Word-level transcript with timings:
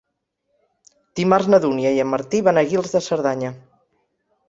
Dimarts 1.19 1.51
na 1.55 1.61
Dúnia 1.67 1.93
i 1.99 2.03
en 2.07 2.11
Martí 2.17 2.43
van 2.51 2.63
a 2.63 2.67
Guils 2.73 2.99
de 2.99 3.07
Cerdanya. 3.13 3.57